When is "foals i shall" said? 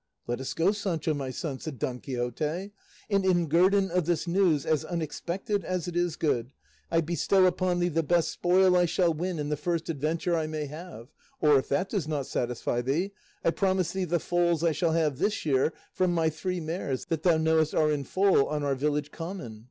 14.19-14.93